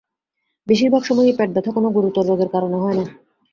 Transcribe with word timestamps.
বেশিরভাগ 0.67 1.01
সময়েই 1.03 1.37
পেট 1.37 1.49
ব্যথা 1.53 1.71
কোন 1.71 1.85
গুরুতর 1.95 2.23
রোগের 2.29 2.49
কারণে 2.53 2.77
হয় 2.77 2.95
না। 2.99 3.05